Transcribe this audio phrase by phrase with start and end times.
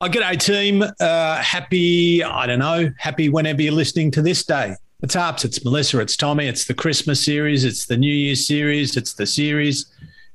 [0.00, 0.84] Oh, g'day, team.
[1.00, 4.76] Uh, happy, I don't know, happy whenever you're listening to this day.
[5.02, 8.96] It's Harps, it's Melissa, it's Tommy, it's the Christmas series, it's the New Year's series,
[8.96, 9.86] it's the series,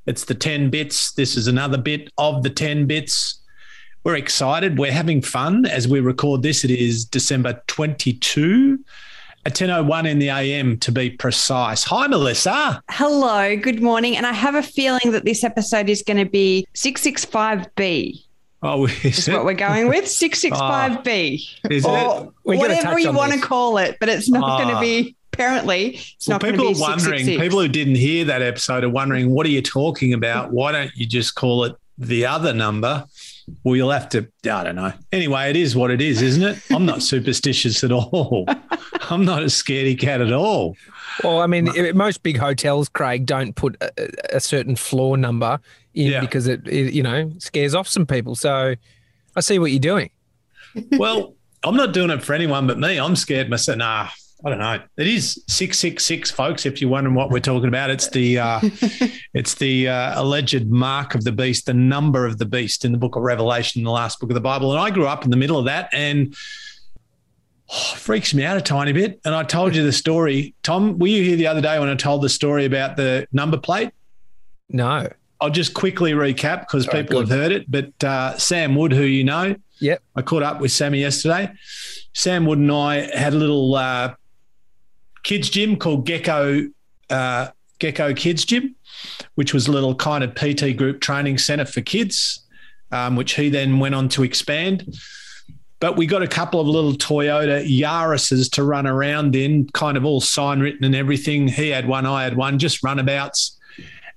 [0.05, 1.13] it's the 10 bits.
[1.13, 3.39] This is another bit of the 10 bits.
[4.03, 4.77] We're excited.
[4.77, 6.65] We're having fun as we record this.
[6.65, 8.83] It is December 22
[9.45, 11.85] at 10.01 in the AM to be precise.
[11.85, 12.83] Hi, Melissa.
[12.89, 14.17] Hello, good morning.
[14.17, 18.25] And I have a feeling that this episode is going to be 665B.
[18.63, 23.41] Oh, is, what we're going with 665B is or whatever you want this.
[23.41, 24.63] to call it, but it's not Ah.
[24.63, 25.15] going to be.
[25.33, 28.43] Apparently, it's Well, not going to people be are wondering, people who didn't hear that
[28.43, 30.51] episode are wondering, what are you talking about?
[30.51, 33.05] Why don't you just call it the other number?
[33.63, 34.93] Well, you'll have to, I don't know.
[35.11, 36.59] Anyway, it is what it is, isn't it?
[36.71, 38.45] I'm not superstitious at all.
[39.09, 40.77] I'm not a scaredy cat at all.
[41.23, 45.59] Well, I mean, i- most big hotels, Craig, don't put a, a certain floor number
[45.93, 46.19] in Yeah.
[46.21, 48.35] because it, it, you know, scares off some people.
[48.35, 48.75] So
[49.35, 50.09] I see what you're doing.
[50.93, 52.97] Well, I'm not doing it for anyone but me.
[52.99, 53.77] I'm scared myself.
[53.77, 54.09] Nah,
[54.45, 54.79] I don't know.
[54.97, 56.65] It is six six six, folks.
[56.65, 58.59] If you're wondering what we're talking about, it's the uh,
[59.33, 62.97] it's the uh, alleged mark of the beast, the number of the beast in the
[62.97, 64.71] Book of Revelation, the last book of the Bible.
[64.71, 66.35] And I grew up in the middle of that, and
[67.73, 69.19] oh, freaks me out a tiny bit.
[69.25, 70.99] And I told you the story, Tom.
[70.99, 73.91] Were you here the other day when I told the story about the number plate?
[74.69, 75.09] No.
[75.41, 77.27] I'll just quickly recap because people good.
[77.27, 77.69] have heard it.
[77.69, 80.01] But uh, Sam Wood, who you know, Yep.
[80.15, 81.51] I caught up with Sammy yesterday.
[82.13, 84.15] Sam Wood and I had a little uh,
[85.23, 86.69] kids gym called Gecko
[87.09, 87.47] uh,
[87.79, 88.75] Gecko Kids Gym,
[89.35, 92.45] which was a little kind of PT group training center for kids,
[92.93, 94.95] um, which he then went on to expand.
[95.83, 100.05] But we got a couple of little Toyota Yaris's to run around in, kind of
[100.05, 101.45] all sign written and everything.
[101.49, 103.59] He had one, I had one, just runabouts.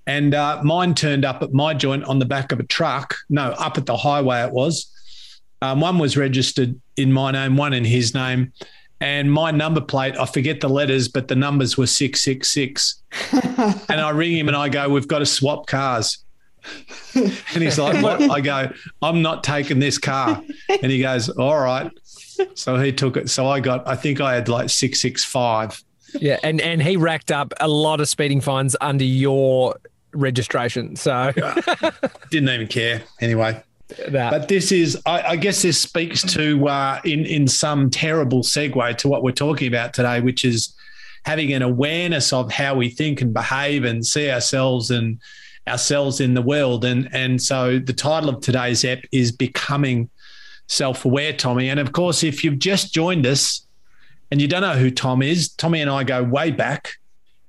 [0.07, 3.17] And uh, mine turned up at my joint on the back of a truck.
[3.29, 4.87] No, up at the highway it was.
[5.61, 8.53] Um, one was registered in my name, one in his name.
[9.01, 13.03] And my number plate, I forget the letters, but the numbers were 666.
[13.89, 16.25] and I ring him and I go, We've got to swap cars.
[17.15, 18.23] and he's like, What?
[18.31, 18.73] I go,
[19.03, 20.43] I'm not taking this car.
[20.69, 21.91] And he goes, All right.
[22.55, 23.31] So he took it.
[23.31, 25.83] So I got, I think I had like 665.
[26.21, 26.39] Yeah.
[26.43, 29.77] And, and he racked up a lot of speeding fines under your
[30.13, 30.97] registration.
[30.97, 31.33] So
[32.31, 33.03] Didn't even care.
[33.21, 33.63] Anyway.
[34.09, 34.31] that.
[34.31, 38.99] But this is, I, I guess, this speaks to uh, in in some terrible segue
[38.99, 40.75] to what we're talking about today, which is
[41.25, 45.21] having an awareness of how we think and behave and see ourselves and
[45.69, 46.85] ourselves in the world.
[46.85, 50.09] And and so the title of today's ep is becoming
[50.69, 51.69] self-aware, Tommy.
[51.69, 53.67] And of course, if you've just joined us
[54.31, 56.93] and you don't know who Tom is, Tommy and I go way back.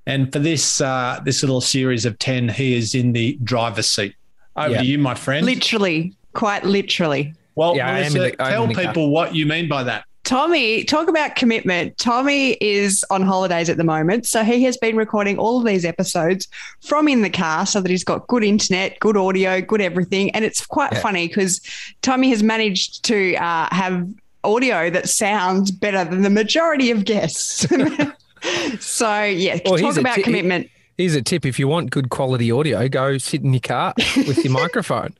[0.05, 4.15] And for this uh, this little series of ten, he is in the driver's seat.
[4.55, 4.79] Over Yeah.
[4.81, 5.45] to you, my friend.
[5.45, 7.33] literally, quite literally.
[7.55, 8.83] Well, Yeah, Melissa, the- I am tell in the car.
[8.85, 10.05] people what you mean by that.
[10.27, 11.97] Tommy, talk about commitment.
[11.97, 14.25] Tommy is on holidays at the moment.
[14.25, 16.49] So he has been recording all of these episodes
[16.85, 20.29] from in the car so that he's got good internet, good audio, good everything.
[20.31, 20.99] And it's quite Yeah.
[20.99, 21.61] funny because
[22.01, 24.05] Tommy has managed to uh, have
[24.43, 27.59] audio that sounds better than the majority of guests.
[28.81, 30.69] so, yeah, Well, talk about ti- commitment.
[30.97, 34.43] Here's a tip if you want good quality audio, go sit in your car with
[34.43, 35.13] your microphone.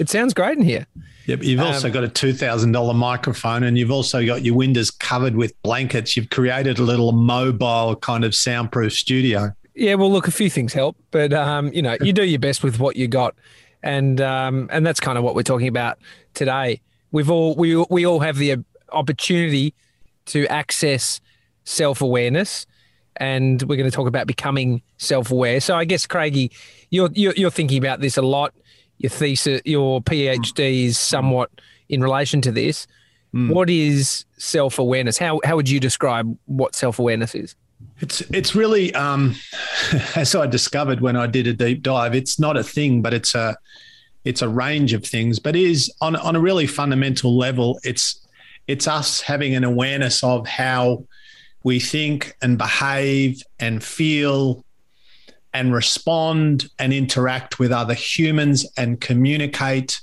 [0.00, 0.86] It sounds great in here.
[1.26, 4.54] Yep, you've also Um, got a two thousand dollar microphone, and you've also got your
[4.54, 6.16] windows covered with blankets.
[6.16, 9.52] You've created a little mobile kind of soundproof studio.
[9.74, 12.62] Yeah, well, look, a few things help, but um, you know, you do your best
[12.62, 13.34] with what you got,
[13.82, 15.98] and um, and that's kind of what we're talking about
[16.34, 16.80] today.
[17.12, 18.56] We've all we we all have the
[18.90, 19.74] opportunity
[20.26, 21.20] to access
[21.64, 22.66] self awareness,
[23.16, 25.60] and we're going to talk about becoming self aware.
[25.60, 26.50] So I guess Craigie,
[26.90, 28.54] you're, you're you're thinking about this a lot.
[29.02, 31.50] Your thesis, your PhD is somewhat
[31.88, 32.86] in relation to this.
[33.32, 35.16] What is self awareness?
[35.16, 37.54] How how would you describe what self awareness is?
[38.00, 39.34] It's it's really um,
[40.16, 42.14] as I discovered when I did a deep dive.
[42.14, 43.56] It's not a thing, but it's a
[44.24, 45.38] it's a range of things.
[45.38, 47.80] But is on on a really fundamental level.
[47.84, 48.26] It's
[48.68, 51.06] it's us having an awareness of how
[51.64, 54.64] we think and behave and feel
[55.54, 60.00] and respond and interact with other humans and communicate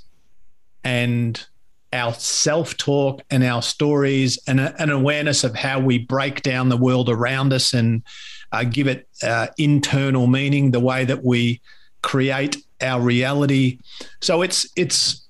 [0.83, 1.45] and
[1.91, 6.69] our self talk and our stories and a- an awareness of how we break down
[6.69, 8.03] the world around us and
[8.51, 11.61] uh, give it uh, internal meaning, the way that we
[12.01, 13.79] create our reality.
[14.21, 15.27] So it's it's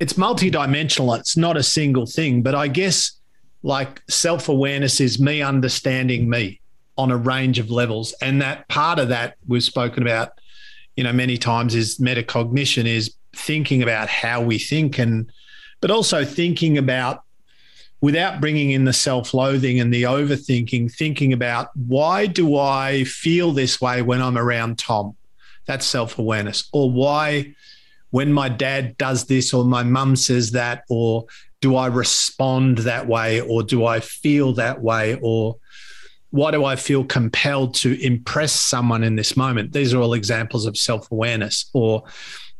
[0.00, 1.18] it's multidimensional.
[1.18, 3.12] It's not a single thing, but I guess
[3.62, 6.60] like self awareness is me understanding me
[6.96, 10.32] on a range of levels, and that part of that we've spoken about,
[10.96, 15.30] you know, many times is metacognition is thinking about how we think and
[15.80, 17.22] but also thinking about
[18.00, 23.80] without bringing in the self-loathing and the overthinking thinking about why do i feel this
[23.80, 25.16] way when i'm around tom?
[25.66, 26.68] That's self-awareness.
[26.72, 27.54] Or why
[28.10, 31.26] when my dad does this or my mum says that or
[31.60, 35.56] do i respond that way or do i feel that way or
[36.30, 40.66] why do i feel compelled to impress someone in this moment these are all examples
[40.66, 42.02] of self-awareness or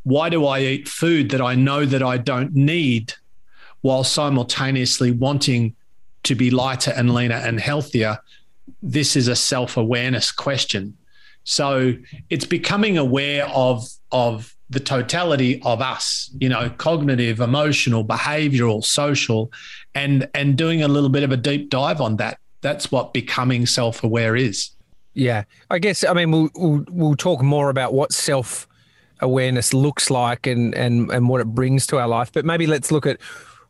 [0.03, 3.15] why do i eat food that i know that i don't need
[3.83, 5.75] while simultaneously wanting
[6.25, 8.19] to be lighter and leaner and healthier,
[8.83, 10.97] this is a self awareness question.
[11.45, 11.95] So
[12.29, 19.51] it's becoming aware of, of the totality of us, you know, cognitive, emotional, behavioral, social,
[19.95, 22.39] and and doing a little bit of a deep dive on that.
[22.61, 24.71] That's what becoming self aware is.
[25.15, 26.05] Yeah, I guess.
[26.05, 28.69] I mean, we'll, we'll we'll talk more about what self
[29.21, 32.33] awareness looks like and and and what it brings to our life.
[32.33, 33.21] But maybe let's look at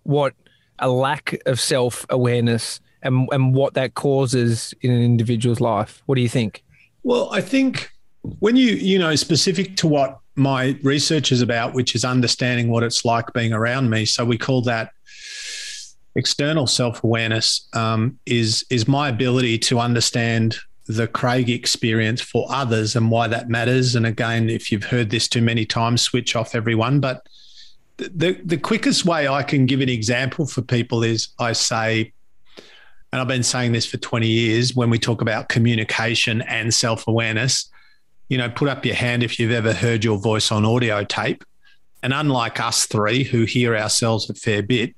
[0.02, 0.34] what
[0.78, 6.02] a lack of self awareness and, and what that causes in an individual's life.
[6.06, 6.62] What do you think?
[7.02, 7.90] Well, I think
[8.40, 12.82] when you, you know, specific to what my research is about, which is understanding what
[12.82, 14.04] it's like being around me.
[14.04, 14.92] So we call that
[16.14, 22.96] external self awareness, um, is, is my ability to understand the Craig experience for others
[22.96, 23.94] and why that matters.
[23.94, 26.98] And again, if you've heard this too many times, switch off everyone.
[26.98, 27.26] But
[27.96, 32.12] the the quickest way I can give an example for people is I say,
[33.12, 37.06] and I've been saying this for 20 years when we talk about communication and self
[37.06, 37.70] awareness.
[38.28, 41.44] You know, put up your hand if you've ever heard your voice on audio tape.
[42.02, 44.94] And unlike us three who hear ourselves a fair bit,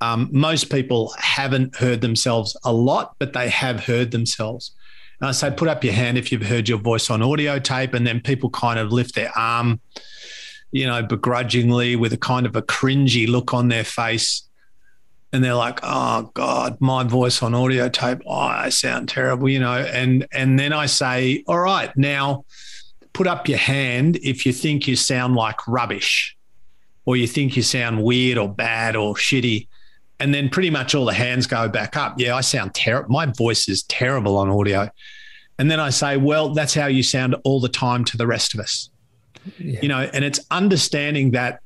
[0.00, 4.72] um, most people haven't heard themselves a lot, but they have heard themselves.
[5.20, 7.92] And I say, put up your hand if you've heard your voice on audio tape,
[7.94, 9.80] and then people kind of lift their arm
[10.72, 14.42] you know, begrudgingly with a kind of a cringy look on their face.
[15.32, 18.18] And they're like, oh God, my voice on audio tape.
[18.26, 19.74] Oh, I sound terrible, you know.
[19.74, 22.44] And and then I say, all right, now
[23.12, 26.36] put up your hand if you think you sound like rubbish
[27.04, 29.68] or you think you sound weird or bad or shitty.
[30.20, 32.14] And then pretty much all the hands go back up.
[32.18, 33.10] Yeah, I sound terrible.
[33.10, 34.90] My voice is terrible on audio.
[35.58, 38.54] And then I say, well, that's how you sound all the time to the rest
[38.54, 38.90] of us
[39.58, 39.80] yeah.
[39.82, 41.60] you know, and it's understanding that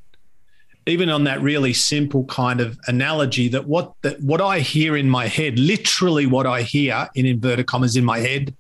[0.87, 5.09] even on that really simple kind of analogy that what that what I hear in
[5.09, 8.55] my head, literally what I hear in inverted commas in my head,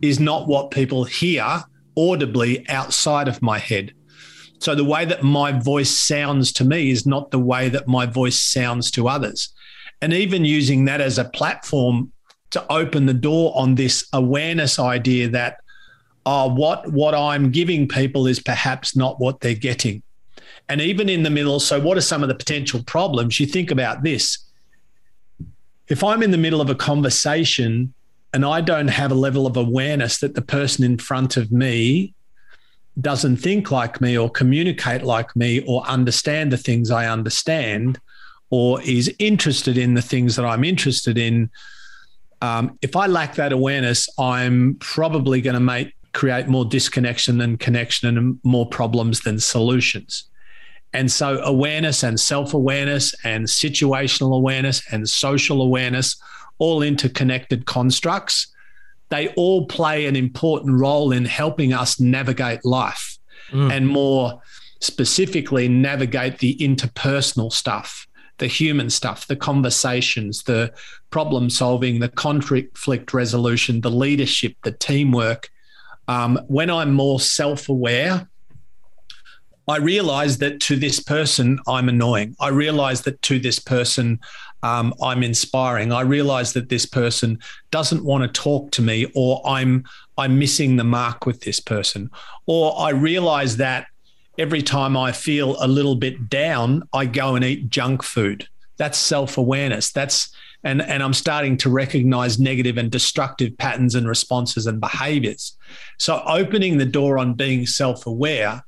[0.00, 1.62] is not what people hear
[1.96, 3.92] audibly outside of my head.
[4.58, 8.06] So the way that my voice sounds to me is not the way that my
[8.06, 9.52] voice sounds to others.
[10.00, 12.12] And even using that as a platform
[12.50, 15.58] to open the door on this awareness idea that
[16.26, 20.02] oh, what what I'm giving people is perhaps not what they're getting.
[20.68, 23.38] And even in the middle, so what are some of the potential problems?
[23.38, 24.38] You think about this.
[25.88, 27.94] If I'm in the middle of a conversation
[28.32, 32.12] and I don't have a level of awareness that the person in front of me
[33.00, 38.00] doesn't think like me or communicate like me or understand the things I understand
[38.50, 41.50] or is interested in the things that I'm interested in,
[42.40, 47.58] um, if I lack that awareness, I'm probably going to make create more disconnection than
[47.58, 50.24] connection and more problems than solutions.
[50.94, 56.16] And so, awareness and self awareness and situational awareness and social awareness,
[56.58, 58.46] all interconnected constructs,
[59.08, 63.18] they all play an important role in helping us navigate life
[63.50, 63.70] mm.
[63.72, 64.40] and more
[64.80, 68.06] specifically navigate the interpersonal stuff,
[68.38, 70.72] the human stuff, the conversations, the
[71.10, 75.50] problem solving, the conflict resolution, the leadership, the teamwork,
[76.08, 78.28] um, when I'm more self aware,
[79.68, 82.36] I realize that to this person, I'm annoying.
[82.38, 84.20] I realize that to this person,
[84.62, 85.92] um, I'm inspiring.
[85.92, 87.38] I realize that this person
[87.70, 89.84] doesn't want to talk to me, or I'm
[90.18, 92.10] I'm missing the mark with this person,
[92.46, 93.86] or I realize that
[94.38, 98.48] every time I feel a little bit down, I go and eat junk food.
[98.76, 99.90] That's self awareness.
[99.90, 105.56] That's and and I'm starting to recognize negative and destructive patterns and responses and behaviors.
[105.98, 108.62] So opening the door on being self-aware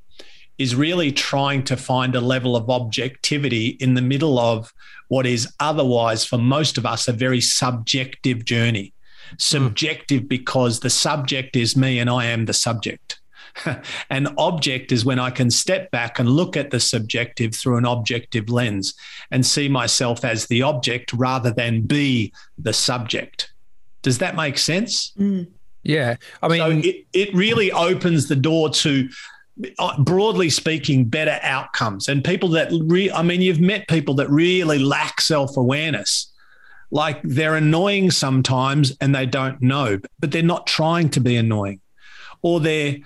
[0.58, 4.72] is really trying to find a level of objectivity in the middle of
[5.08, 8.92] what is otherwise for most of us a very subjective journey.
[9.38, 10.28] Subjective mm.
[10.28, 13.20] because the subject is me and I am the subject.
[14.10, 17.84] an object is when I can step back and look at the subjective through an
[17.84, 18.94] objective lens
[19.30, 23.52] and see myself as the object rather than be the subject.
[24.02, 25.12] Does that make sense?
[25.18, 25.48] Mm.
[25.82, 26.16] Yeah.
[26.42, 29.08] I mean, so it, it really opens the door to
[29.98, 32.08] broadly speaking, better outcomes.
[32.08, 36.32] And people that, re- I mean, you've met people that really lack self awareness.
[36.90, 41.80] Like they're annoying sometimes and they don't know, but they're not trying to be annoying,
[42.40, 42.96] or they're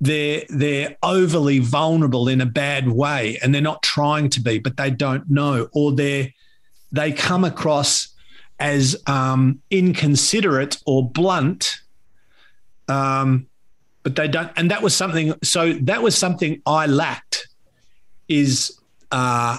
[0.00, 4.76] they're they're overly vulnerable in a bad way and they're not trying to be, but
[4.76, 6.28] they don't know, or they're,
[6.92, 8.08] they come across
[8.60, 11.78] as um, inconsiderate or blunt.
[12.88, 13.46] Um,
[14.04, 14.52] but they don't.
[14.56, 15.34] And that was something.
[15.42, 17.48] So that was something I lacked.
[18.28, 18.78] Is
[19.10, 19.58] uh,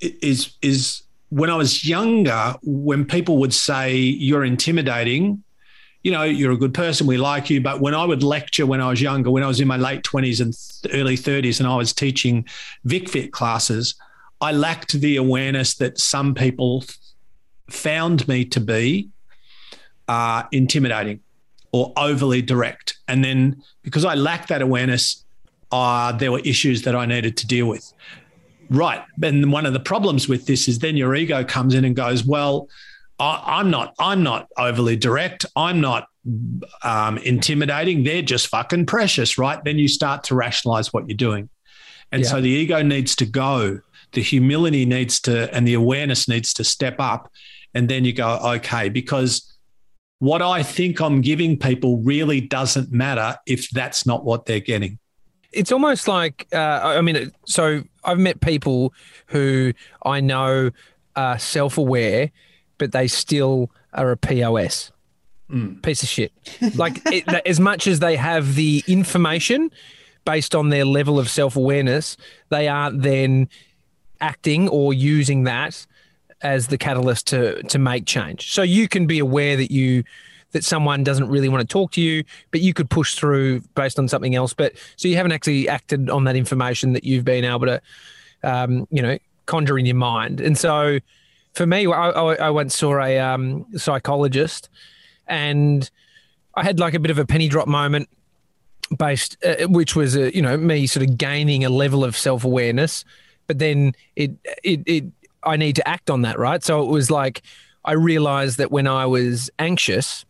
[0.00, 5.42] is is when I was younger, when people would say you're intimidating,
[6.02, 7.60] you know, you're a good person, we like you.
[7.60, 10.02] But when I would lecture when I was younger, when I was in my late
[10.02, 12.44] 20s and early 30s, and I was teaching
[12.86, 13.96] VicFit classes,
[14.40, 16.84] I lacked the awareness that some people
[17.68, 19.08] found me to be
[20.06, 21.20] uh, intimidating
[21.76, 22.96] or overly direct.
[23.06, 25.24] And then because I lacked that awareness,
[25.70, 27.92] uh, there were issues that I needed to deal with.
[28.70, 29.02] Right.
[29.22, 32.24] And one of the problems with this is then your ego comes in and goes,
[32.24, 32.68] well,
[33.18, 35.44] I, am not, I'm not overly direct.
[35.54, 36.08] I'm not
[36.82, 38.04] um, intimidating.
[38.04, 39.62] They're just fucking precious, right?
[39.62, 41.50] Then you start to rationalize what you're doing.
[42.10, 42.28] And yeah.
[42.28, 43.80] so the ego needs to go,
[44.12, 47.30] the humility needs to, and the awareness needs to step up.
[47.74, 49.55] And then you go, okay, because
[50.18, 54.98] what I think I'm giving people really doesn't matter if that's not what they're getting.
[55.52, 58.92] It's almost like, uh, I mean, so I've met people
[59.26, 59.72] who
[60.04, 60.70] I know
[61.14, 62.30] are self aware,
[62.78, 64.92] but they still are a POS.
[65.50, 65.80] Mm.
[65.82, 66.32] Piece of shit.
[66.74, 69.70] Like, it, as much as they have the information
[70.24, 72.16] based on their level of self awareness,
[72.48, 73.48] they aren't then
[74.20, 75.86] acting or using that
[76.46, 78.52] as the catalyst to to make change.
[78.52, 80.04] So you can be aware that you
[80.52, 83.98] that someone doesn't really want to talk to you, but you could push through based
[83.98, 84.54] on something else.
[84.54, 87.82] But so you haven't actually acted on that information that you've been able to,
[88.42, 90.40] um, you know, conjure in your mind.
[90.40, 91.00] And so
[91.52, 94.68] for me, I, I once saw a um, psychologist,
[95.26, 95.90] and
[96.54, 98.08] I had like a bit of a penny drop moment
[98.96, 102.44] based, uh, which was uh, you know me sort of gaining a level of self
[102.44, 103.04] awareness,
[103.46, 104.30] but then it
[104.62, 105.04] it it
[105.46, 106.62] I need to act on that, right?
[106.62, 107.42] So it was like
[107.84, 110.24] I realized that when I was anxious,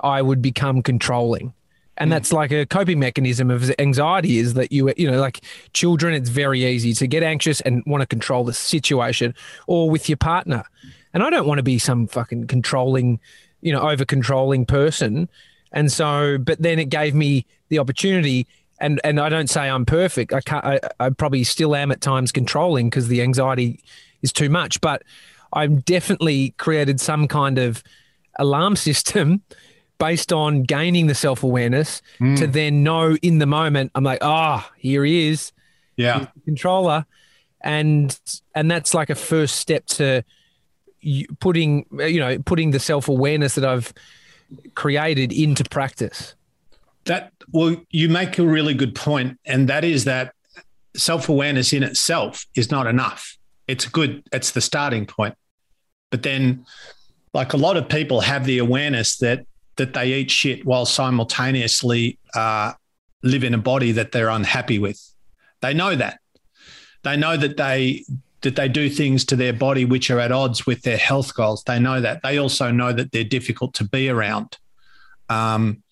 [0.00, 1.54] I would become controlling.
[1.96, 2.14] And mm.
[2.14, 5.40] that's like a coping mechanism of anxiety is that you, you know, like
[5.72, 9.34] children, it's very easy to get anxious and want to control the situation
[9.66, 10.64] or with your partner.
[11.14, 13.20] And I don't want to be some fucking controlling,
[13.60, 15.28] you know, over controlling person.
[15.72, 18.46] And so, but then it gave me the opportunity
[18.82, 20.32] and and I don't say I'm perfect.
[20.32, 20.64] I can't.
[20.64, 23.80] I, I probably still am at times controlling because the anxiety
[24.22, 24.80] is too much.
[24.80, 25.02] But
[25.52, 27.82] I've definitely created some kind of
[28.38, 29.42] alarm system
[29.98, 32.36] based on gaining the self awareness mm.
[32.36, 35.52] to then know in the moment, I'm like, ah, oh, here he is.
[35.96, 36.26] Yeah.
[36.44, 37.06] controller.
[37.60, 38.18] And
[38.54, 40.24] and that's like a first step to
[41.38, 43.94] putting you know putting the self awareness that I've
[44.74, 46.34] created into practice.
[47.04, 50.34] That well, you make a really good point, and that is that
[50.96, 55.34] self awareness in itself is not enough it's good it's the starting point.
[56.10, 56.66] But then
[57.34, 62.18] like a lot of people have the awareness that that they eat shit while simultaneously
[62.34, 62.72] uh,
[63.22, 65.00] live in a body that they're unhappy with.
[65.62, 66.18] They know that.
[67.04, 68.04] They know that they
[68.42, 71.62] that they do things to their body which are at odds with their health goals.
[71.64, 72.22] They know that.
[72.22, 74.58] They also know that they're difficult to be around.
[75.28, 75.82] Um,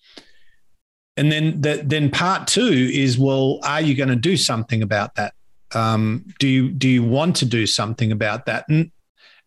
[1.17, 5.15] and then the, then part two is well are you going to do something about
[5.15, 5.33] that
[5.73, 8.65] um, do you do you want to do something about that?
[8.69, 8.91] And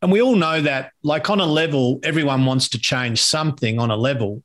[0.02, 3.90] and we all know that, like on a level, everyone wants to change something on
[3.90, 4.42] a level.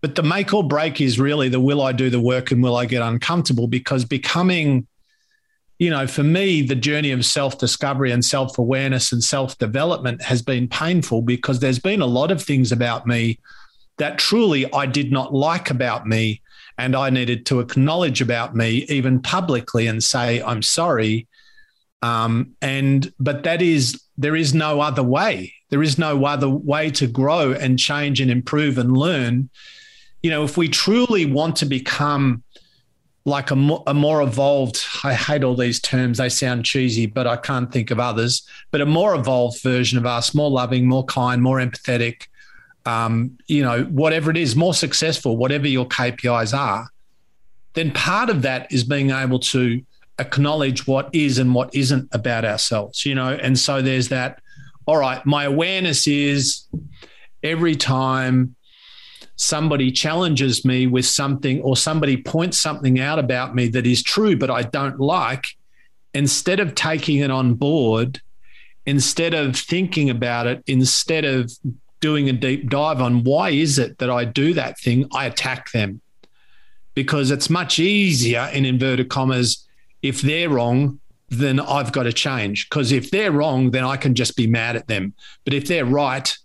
[0.00, 2.76] But the make or break is really the will I do the work and will
[2.76, 3.66] I get uncomfortable?
[3.66, 4.86] Because becoming,
[5.78, 10.22] you know, for me, the journey of self discovery and self awareness and self development
[10.22, 13.40] has been painful because there's been a lot of things about me
[13.98, 16.42] that truly I did not like about me
[16.80, 21.28] and I needed to acknowledge about me even publicly and say I'm sorry.
[22.00, 25.52] Um, and but that is there is no other way.
[25.68, 29.50] There is no other way to grow and change and improve and learn.
[30.22, 32.42] You know, if we truly want to become
[33.26, 37.26] like a more, a more evolved, I hate all these terms, they sound cheesy, but
[37.26, 41.04] I can't think of others, but a more evolved version of us, more loving, more
[41.04, 42.26] kind, more empathetic,
[42.86, 46.88] um, you know, whatever it is, more successful, whatever your KPIs are,
[47.74, 49.82] then part of that is being able to
[50.18, 53.28] acknowledge what is and what isn't about ourselves, you know.
[53.28, 54.40] And so there's that,
[54.86, 56.66] all right, my awareness is
[57.42, 58.54] every time
[59.36, 64.36] somebody challenges me with something or somebody points something out about me that is true,
[64.36, 65.44] but I don't like,
[66.12, 68.20] instead of taking it on board,
[68.84, 71.50] instead of thinking about it, instead of
[72.00, 75.70] doing a deep dive on why is it that I do that thing, I attack
[75.72, 76.00] them.
[76.94, 79.66] Because it's much easier in inverted commas
[80.02, 82.68] if they're wrong, then I've got to change.
[82.68, 85.14] Because if they're wrong, then I can just be mad at them.
[85.44, 86.36] But if they're right,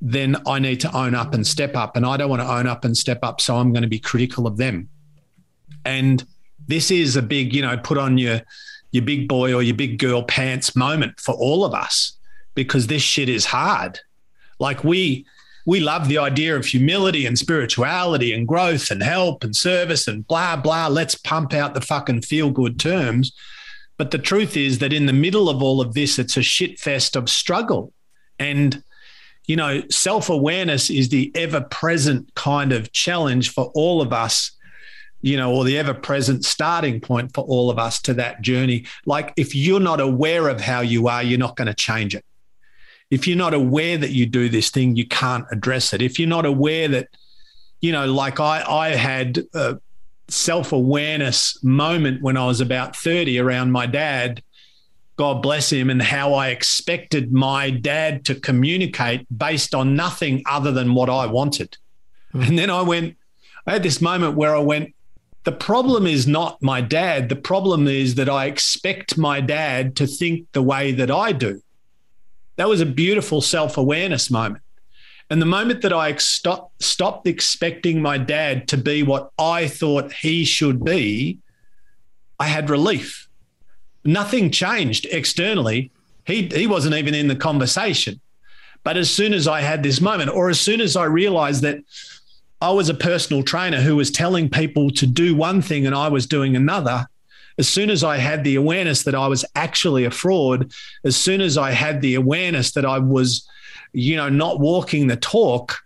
[0.00, 1.96] then I need to own up and step up.
[1.96, 3.40] And I don't want to own up and step up.
[3.40, 4.88] So I'm going to be critical of them.
[5.84, 6.24] And
[6.68, 8.42] this is a big, you know, put on your
[8.92, 12.18] your big boy or your big girl pants moment for all of us
[12.54, 14.00] because this shit is hard.
[14.60, 15.26] Like we
[15.66, 20.26] we love the idea of humility and spirituality and growth and help and service and
[20.26, 20.86] blah blah.
[20.86, 23.32] Let's pump out the fucking feel good terms.
[23.96, 26.78] But the truth is that in the middle of all of this, it's a shit
[26.78, 27.92] fest of struggle.
[28.38, 28.82] And
[29.46, 34.52] you know, self awareness is the ever present kind of challenge for all of us,
[35.22, 38.86] you know, or the ever present starting point for all of us to that journey.
[39.06, 42.24] Like, if you're not aware of how you are, you're not going to change it.
[43.10, 46.02] If you're not aware that you do this thing, you can't address it.
[46.02, 47.08] If you're not aware that,
[47.80, 49.78] you know, like I, I had a
[50.28, 54.42] self awareness moment when I was about 30 around my dad
[55.20, 60.72] God bless him, and how I expected my dad to communicate based on nothing other
[60.72, 61.76] than what I wanted.
[62.32, 62.48] Mm.
[62.48, 63.18] And then I went,
[63.66, 64.94] I had this moment where I went,
[65.44, 67.28] the problem is not my dad.
[67.28, 71.60] The problem is that I expect my dad to think the way that I do.
[72.60, 74.62] That was a beautiful self awareness moment.
[75.30, 80.12] And the moment that I stop, stopped expecting my dad to be what I thought
[80.12, 81.38] he should be,
[82.38, 83.28] I had relief
[84.04, 85.90] nothing changed externally.
[86.26, 88.20] He, he wasn't even in the conversation.
[88.84, 91.78] But as soon as I had this moment, or as soon as I realized that
[92.60, 96.08] I was a personal trainer who was telling people to do one thing and I
[96.08, 97.06] was doing another,
[97.58, 100.72] as soon as I had the awareness that I was actually a fraud,
[101.04, 103.48] as soon as I had the awareness that I was,
[103.92, 105.78] you know, not walking the talk,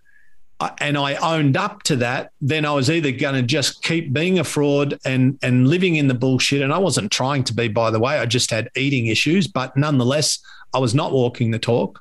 [0.61, 4.13] uh, and I owned up to that, then I was either going to just keep
[4.13, 6.63] being a fraud and and living in the bullshit.
[6.63, 8.19] And I wasn't trying to be, by the way.
[8.19, 10.39] I just had eating issues, but nonetheless,
[10.73, 12.01] I was not walking the talk.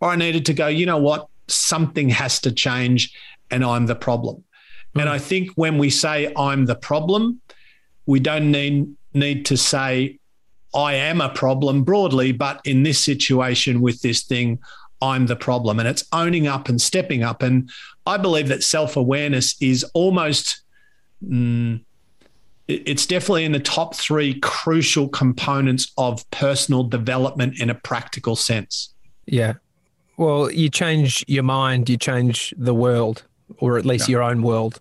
[0.00, 0.66] Or I needed to go.
[0.66, 1.28] You know what?
[1.48, 3.14] Something has to change,
[3.50, 4.44] and I'm the problem.
[4.94, 5.14] And hmm.
[5.14, 7.40] I think when we say I'm the problem,
[8.06, 10.18] we don't need need to say
[10.74, 14.58] I am a problem broadly, but in this situation with this thing,
[15.00, 15.78] I'm the problem.
[15.78, 17.42] And it's owning up and stepping up.
[17.42, 17.70] And
[18.04, 20.60] I believe that self awareness is almost,
[21.26, 21.82] mm,
[22.68, 28.92] it's definitely in the top three crucial components of personal development in a practical sense.
[29.24, 29.54] Yeah.
[30.18, 33.24] Well, you change your mind, you change the world,
[33.58, 34.12] or at least yeah.
[34.12, 34.80] your own world,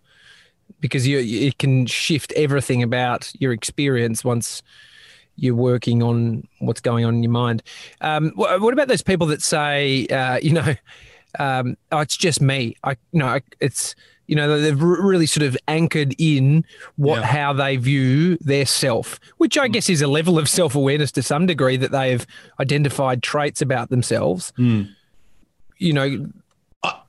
[0.80, 4.62] because you it can shift everything about your experience once
[5.38, 7.62] you're working on what's going on in your mind.
[8.02, 10.76] Um, what about those people that say, uh, you know,
[11.40, 12.76] um, oh, it's just me.
[12.84, 13.96] I, you know, it's,
[14.28, 17.28] you know, they've really sort of anchored in what yeah.
[17.28, 19.74] how they view their self, which I mm.
[19.74, 22.26] guess is a level of self awareness to some degree that they've
[22.60, 24.52] identified traits about themselves.
[24.58, 24.96] Mm.
[25.78, 26.28] You know,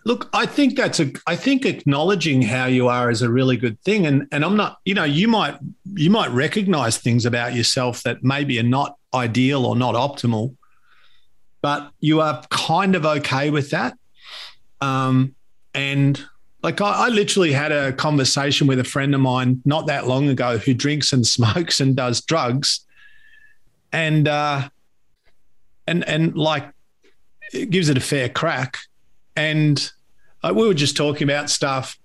[0.05, 1.11] look, I think that's a.
[1.27, 4.79] I think acknowledging how you are is a really good thing, and and I'm not.
[4.85, 5.59] You know, you might
[5.95, 10.57] you might recognize things about yourself that maybe are not ideal or not optimal,
[11.63, 13.99] but you are kind of okay with that.
[14.81, 15.35] Um,
[15.75, 16.25] and
[16.63, 20.29] like I, I literally had a conversation with a friend of mine not that long
[20.29, 22.87] ago who drinks and smokes and does drugs,
[23.93, 24.69] and uh,
[25.87, 26.71] and and like
[27.53, 28.79] it gives it a fair crack
[29.37, 29.91] and
[30.43, 31.99] uh, we were just talking about stuff,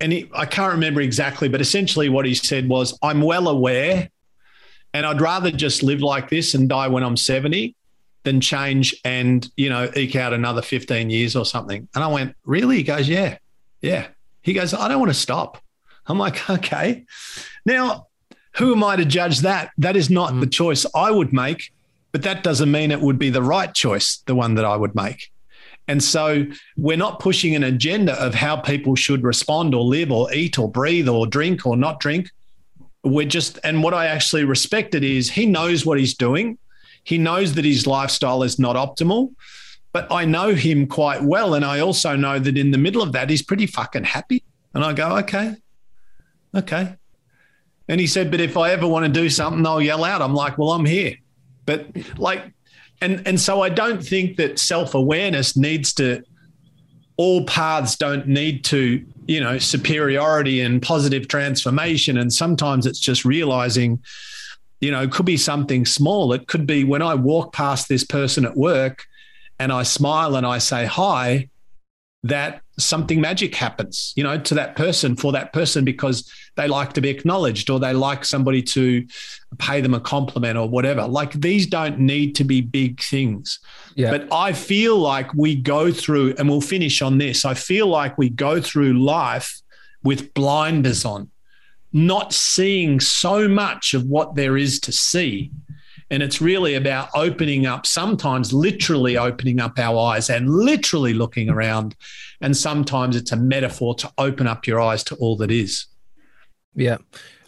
[0.00, 4.10] and he, I can't remember exactly, but essentially what he said was, "I'm well aware,
[4.94, 7.74] and I'd rather just live like this and die when I'm 70."
[8.24, 11.88] than change and you know eke out another 15 years or something.
[11.94, 12.76] And i went really?
[12.76, 13.38] He goes yeah
[13.80, 14.08] yeah.
[14.42, 15.62] He goes i don't want to stop.
[16.06, 17.04] I'm like okay.
[17.64, 18.08] Now
[18.56, 19.70] who am i to judge that?
[19.78, 20.40] That is not mm.
[20.40, 21.72] the choice i would make
[22.12, 24.94] but that doesn't mean it would be the right choice the one that i would
[24.94, 25.30] make
[25.88, 26.46] and so
[26.76, 30.70] we're not pushing an agenda of how people should respond or live or eat or
[30.70, 32.30] breathe or drink or not drink.
[33.02, 36.58] We're just, and what I actually respected is he knows what he's doing.
[37.04, 39.32] He knows that his lifestyle is not optimal,
[39.92, 41.54] but I know him quite well.
[41.54, 44.44] And I also know that in the middle of that, he's pretty fucking happy.
[44.74, 45.56] And I go, okay,
[46.54, 46.96] okay.
[47.88, 50.20] And he said, but if I ever want to do something, I'll yell out.
[50.20, 51.14] I'm like, well, I'm here.
[51.64, 51.86] But
[52.18, 52.52] like,
[53.00, 56.22] and and so I don't think that self awareness needs to
[57.18, 62.16] all paths don't need to, you know, superiority and positive transformation.
[62.16, 64.00] And sometimes it's just realizing,
[64.80, 66.32] you know, it could be something small.
[66.32, 69.04] It could be when I walk past this person at work
[69.58, 71.48] and I smile and I say hi,
[72.24, 76.92] that something magic happens, you know, to that person for that person because they like
[76.92, 79.06] to be acknowledged or they like somebody to
[79.58, 81.06] pay them a compliment or whatever.
[81.06, 83.60] Like these don't need to be big things.
[83.94, 84.10] Yeah.
[84.10, 87.44] But I feel like we go through, and we'll finish on this.
[87.44, 89.60] I feel like we go through life
[90.02, 91.30] with blinders on,
[91.92, 95.52] not seeing so much of what there is to see.
[96.10, 101.50] And it's really about opening up, sometimes literally opening up our eyes and literally looking
[101.50, 101.94] around.
[102.40, 105.86] And sometimes it's a metaphor to open up your eyes to all that is.
[106.74, 106.96] Yeah.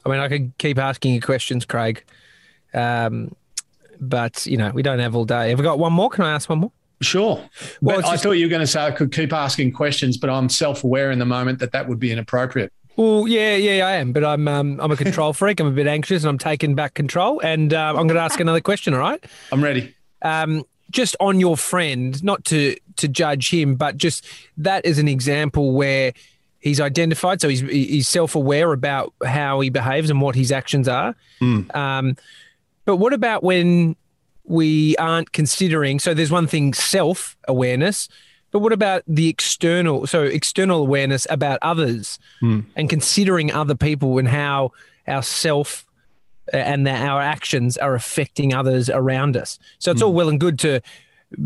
[0.05, 2.05] I mean, I could keep asking you questions, Craig.
[2.75, 3.35] Um,
[3.99, 5.51] but, you know, we don't have all day.
[5.51, 6.11] Have we got one more?
[6.11, 6.73] Can I ask one more?
[7.03, 7.43] Sure.
[7.81, 10.29] Well, I just- thought you were going to say I could keep asking questions, but
[10.29, 12.73] I'm self aware in the moment that that would be inappropriate.
[13.01, 15.59] Well, yeah, yeah, I am, but I'm um, I'm a control freak.
[15.59, 17.41] I'm a bit anxious, and I'm taking back control.
[17.41, 18.93] And uh, I'm going to ask another question.
[18.93, 19.95] All right, I'm ready.
[20.21, 24.27] um, just on your friend, not to to judge him, but just
[24.59, 26.13] that is an example where
[26.59, 30.87] he's identified, so he's he's self aware about how he behaves and what his actions
[30.87, 31.17] are.
[31.41, 31.75] Mm.
[31.75, 32.17] Um,
[32.85, 33.97] but what about when
[34.45, 36.01] we aren't considering?
[36.01, 38.11] So there's one thing, self awareness.
[38.53, 40.07] But what about the external?
[40.07, 42.61] So external awareness about others Hmm.
[42.77, 44.73] and considering other people and how
[45.07, 45.87] our self
[46.53, 49.59] uh, and our actions are affecting others around us.
[49.79, 50.81] So it's all well and good to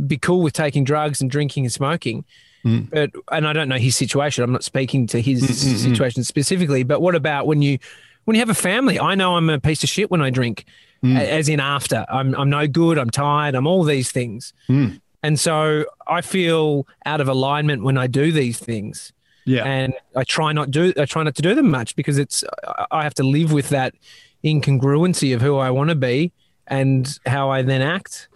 [0.06, 2.24] be cool with taking drugs and drinking and smoking.
[2.64, 2.88] Mm.
[2.88, 4.42] But and I don't know his situation.
[4.42, 5.76] I'm not speaking to his Mm, mm, mm.
[5.90, 6.82] situation specifically.
[6.84, 7.78] But what about when you
[8.24, 8.98] when you have a family?
[8.98, 10.64] I know I'm a piece of shit when I drink,
[11.04, 11.18] Mm.
[11.20, 12.06] as in after.
[12.08, 12.96] I'm I'm no good.
[12.96, 13.54] I'm tired.
[13.54, 14.54] I'm all these things.
[14.70, 15.02] Mm.
[15.24, 19.12] And so I feel out of alignment when I do these things
[19.46, 19.64] Yeah.
[19.64, 22.44] and I try not do I try not to do them much because it's
[22.90, 23.94] I- have to live with that
[24.44, 26.32] incongruency of who I want to be
[26.66, 28.28] and how I then act.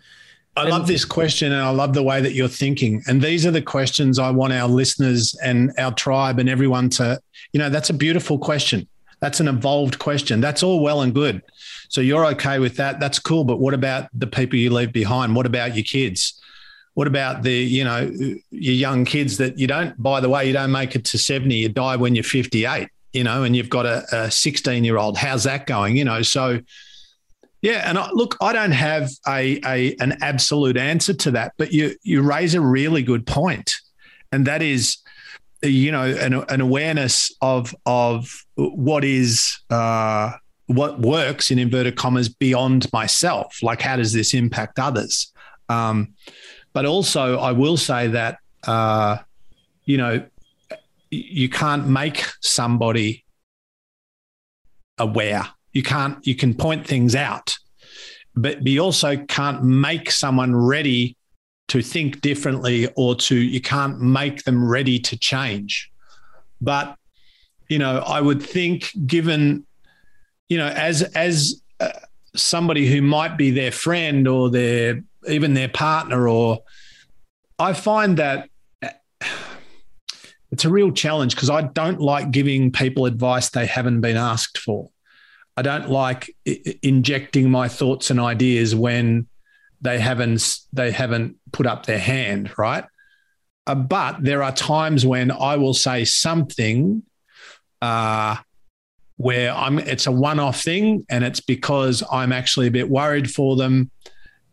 [0.56, 3.02] I And- love this question and I love the way that you're thinking.
[3.06, 7.20] And these are the questions I want our listeners and our tribe and everyone to,
[7.52, 8.88] you know, that's a beautiful question.
[9.20, 10.40] That's an evolved question.
[10.40, 11.42] That's all well and good.
[11.88, 12.98] So you're okay with that.
[13.00, 13.44] That's cool.
[13.44, 15.34] But what about the people you leave behind?
[15.36, 16.34] What about your kids?
[16.98, 18.10] What about the, you know,
[18.50, 21.54] your young kids that you don't, by the way, you don't make it to 70,
[21.54, 25.16] you die when you're 58, you know, and you've got a 16 year old.
[25.16, 25.96] How's that going?
[25.96, 26.58] You know, so
[27.62, 31.72] yeah, and I, look, I don't have a, a an absolute answer to that, but
[31.72, 33.76] you you raise a really good point,
[34.32, 34.96] and that is,
[35.62, 40.32] you know, an, an awareness of of what is uh,
[40.66, 43.62] what works in inverted commas beyond myself.
[43.62, 45.32] Like, how does this impact others?
[45.68, 46.14] Um,
[46.78, 49.18] but also, I will say that uh,
[49.84, 50.24] you know,
[51.10, 53.24] you can't make somebody
[54.96, 55.44] aware.
[55.72, 57.58] You can't you can point things out
[58.34, 61.16] but you also can't make someone ready
[61.66, 65.90] to think differently or to you can't make them ready to change.
[66.60, 66.96] But
[67.68, 69.66] you know i would think given
[70.48, 71.90] you know as as uh,
[72.34, 76.60] somebody who might be their friend or their even their partner or
[77.58, 78.48] i find that
[80.50, 84.58] it's a real challenge because I don't like giving people advice they haven't been asked
[84.58, 84.90] for.
[85.56, 89.26] I don't like I- injecting my thoughts and ideas when
[89.80, 92.84] they haven't they haven't put up their hand, right?
[93.66, 97.02] Uh, but there are times when I will say something
[97.82, 98.36] uh,
[99.16, 103.56] where I'm it's a one-off thing, and it's because I'm actually a bit worried for
[103.56, 103.90] them,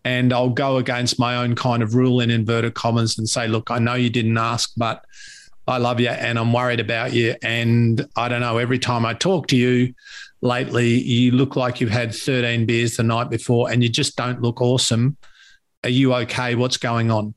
[0.06, 3.72] and I'll go against my own kind of rule in inverted commas and say, look,
[3.72, 5.04] I know you didn't ask, but
[5.68, 7.36] I love you and I'm worried about you.
[7.42, 9.96] And I don't know, every time I talk to you
[10.42, 14.44] lately, you look like you've had 13 beers the night before and you just don't
[14.44, 15.18] look awesome.
[15.84, 16.54] Are you okay?
[16.54, 17.34] What's going on?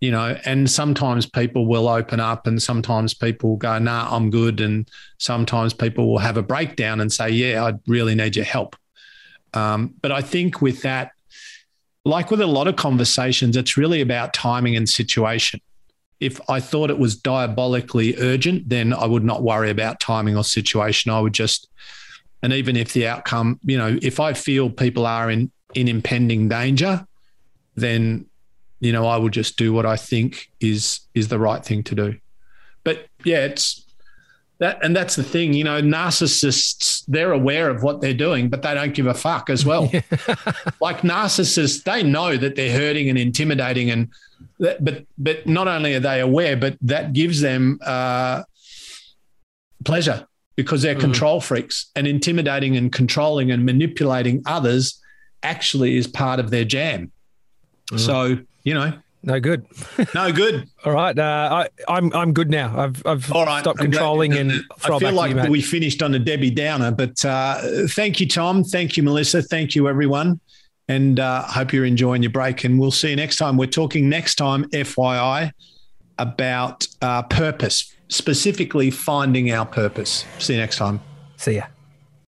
[0.00, 4.30] You know, and sometimes people will open up and sometimes people will go, nah, I'm
[4.30, 4.62] good.
[4.62, 8.76] And sometimes people will have a breakdown and say, yeah, I really need your help.
[9.52, 11.12] Um, but I think with that,
[12.06, 15.60] like with a lot of conversations, it's really about timing and situation
[16.20, 20.44] if I thought it was diabolically urgent, then I would not worry about timing or
[20.44, 21.10] situation.
[21.10, 21.68] I would just,
[22.42, 26.48] and even if the outcome, you know, if I feel people are in in impending
[26.48, 27.06] danger,
[27.74, 28.26] then
[28.80, 31.94] you know I will just do what I think is is the right thing to
[31.94, 32.16] do.
[32.82, 33.84] But yeah, it's
[34.58, 38.62] that, and that's the thing, you know, narcissists they're aware of what they're doing, but
[38.62, 39.84] they don't give a fuck as well.
[40.80, 44.08] like narcissists, they know that they're hurting and intimidating and
[44.58, 48.42] that, but but not only are they aware, but that gives them uh,
[49.84, 51.00] pleasure because they're Mhm.
[51.00, 54.98] control freaks and intimidating and controlling and manipulating others
[55.42, 57.12] actually is part of their jam.
[57.92, 57.98] Mhm.
[58.00, 58.92] So you know,
[59.26, 59.66] No good.
[60.14, 60.68] no good.
[60.84, 61.18] All right.
[61.18, 62.78] Uh, I, I'm I'm good now.
[62.78, 64.52] I've I've All right, stopped controlling and
[64.84, 68.62] I feel like you, we finished on a Debbie Downer, but uh, thank you, Tom.
[68.62, 69.42] Thank you, Melissa.
[69.42, 70.40] Thank you, everyone.
[70.88, 72.62] And uh, hope you're enjoying your break.
[72.62, 73.56] And we'll see you next time.
[73.56, 75.50] We're talking next time, FYI,
[76.20, 80.24] about uh, purpose, specifically finding our purpose.
[80.38, 81.00] See you next time.
[81.36, 81.64] See ya.